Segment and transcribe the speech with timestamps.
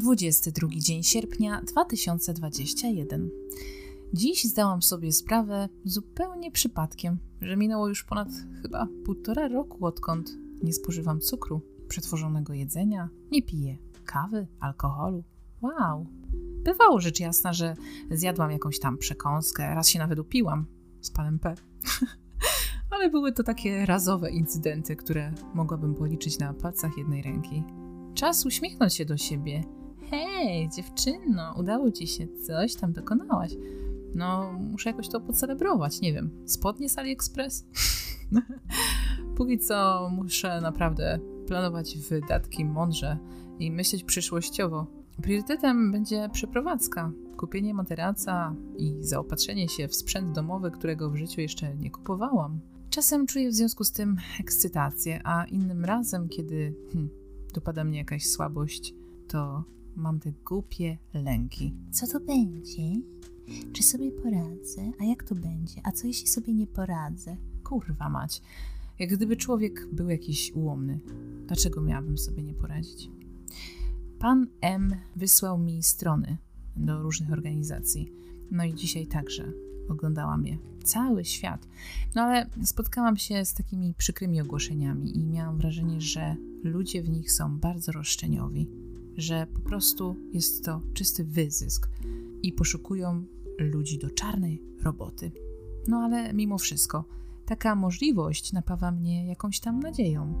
[0.00, 3.30] 22 dzień sierpnia 2021.
[4.12, 8.28] Dziś zdałam sobie sprawę zupełnie przypadkiem, że minęło już ponad
[8.62, 10.30] chyba półtora roku, odkąd
[10.62, 15.24] nie spożywam cukru, przetworzonego jedzenia, nie piję kawy, alkoholu.
[15.62, 16.06] Wow!
[16.64, 17.76] Bywało rzecz jasna, że
[18.10, 20.66] zjadłam jakąś tam przekąskę, raz się nawet upiłam
[21.00, 21.54] z panem P.
[22.90, 27.62] Ale były to takie razowe incydenty, które mogłabym policzyć na palcach jednej ręki.
[28.14, 29.79] Czas uśmiechnąć się do siebie.
[30.10, 33.52] Hej, dziewczyno, udało ci się, coś tam dokonałaś.
[34.14, 36.30] No, muszę jakoś to pocelebrować, nie wiem.
[36.46, 37.66] Spodnie z AliExpress?
[39.36, 43.18] Póki co muszę naprawdę planować wydatki mądrze
[43.58, 44.86] i myśleć przyszłościowo.
[45.22, 51.76] Priorytetem będzie przeprowadzka, kupienie materaca i zaopatrzenie się w sprzęt domowy, którego w życiu jeszcze
[51.76, 52.60] nie kupowałam.
[52.90, 57.08] Czasem czuję w związku z tym ekscytację, a innym razem, kiedy hm,
[57.54, 58.94] dopada mnie jakaś słabość,
[59.28, 59.64] to
[59.96, 61.74] mam te głupie lęki.
[61.90, 63.00] Co to będzie?
[63.72, 64.92] Czy sobie poradzę?
[65.00, 65.80] A jak to będzie?
[65.84, 67.36] A co jeśli sobie nie poradzę?
[67.64, 68.42] Kurwa mać.
[68.98, 71.00] Jak gdyby człowiek był jakiś ułomny.
[71.46, 73.10] Dlaczego miałabym sobie nie poradzić?
[74.18, 76.36] Pan M wysłał mi strony
[76.76, 78.12] do różnych organizacji.
[78.50, 79.52] No i dzisiaj także
[79.88, 80.58] oglądałam je.
[80.84, 81.68] Cały świat.
[82.14, 87.32] No ale spotkałam się z takimi przykrymi ogłoszeniami i miałam wrażenie, że ludzie w nich
[87.32, 88.68] są bardzo roszczeniowi,
[89.20, 91.88] że po prostu jest to czysty wyzysk
[92.42, 93.24] i poszukują
[93.58, 95.32] ludzi do czarnej roboty.
[95.88, 97.04] No ale mimo wszystko,
[97.46, 100.34] taka możliwość napawa mnie jakąś tam nadzieją.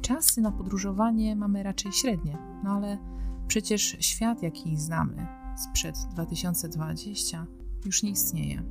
[0.00, 2.98] Czasy na podróżowanie mamy raczej średnie, no ale
[3.46, 7.46] przecież świat, jaki znamy sprzed 2020,
[7.84, 8.62] już nie istnieje.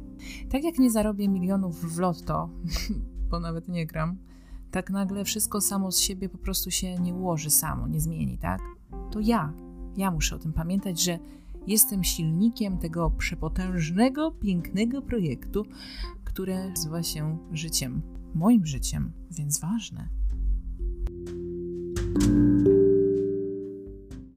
[0.50, 2.50] Tak jak nie zarobię milionów w lotto,
[3.30, 4.18] bo nawet nie gram,
[4.72, 8.62] tak nagle wszystko samo z siebie po prostu się nie ułoży samo, nie zmieni, tak?
[9.12, 9.54] To ja,
[9.98, 11.20] ja muszę o tym pamiętać, że
[11.68, 15.66] jestem silnikiem tego przepotężnego, pięknego projektu,
[16.24, 18.02] które nazywa się życiem.
[18.36, 20.10] Moim życiem, więc ważne.